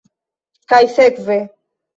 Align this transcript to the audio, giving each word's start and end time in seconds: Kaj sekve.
Kaj 0.73 0.81
sekve. 0.95 1.41